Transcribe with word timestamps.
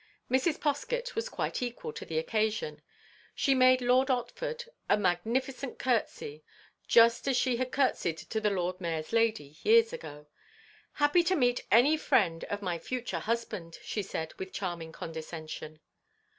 Mrs. 0.31 0.59
Poskett 0.59 1.13
was 1.13 1.29
quite 1.29 1.61
equal 1.61 1.93
to 1.93 2.05
the 2.07 2.17
occasion. 2.17 2.81
She 3.35 3.53
made 3.53 3.83
Lord 3.83 4.07
Otford 4.07 4.67
a 4.89 4.97
magnificent 4.97 5.77
curtsey, 5.77 6.43
just 6.87 7.27
as 7.27 7.37
she 7.37 7.57
had 7.57 7.71
curtseyed 7.71 8.17
to 8.17 8.41
the 8.41 8.49
Lord 8.49 8.81
Mayor's 8.81 9.13
Lady, 9.13 9.57
years 9.61 9.93
ago. 9.93 10.25
"Happy 10.93 11.21
to 11.21 11.35
meet 11.35 11.67
any 11.69 11.97
friend 11.97 12.45
of 12.45 12.63
my 12.63 12.79
future 12.79 13.19
husband," 13.19 13.77
she 13.83 14.01
said, 14.01 14.33
with 14.39 14.51
charming 14.51 14.91
condescension. 14.91 15.79